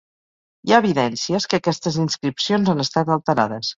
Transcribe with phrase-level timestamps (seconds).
[0.69, 3.69] Hi ha evidències que aquestes inscripcions han estat alterades.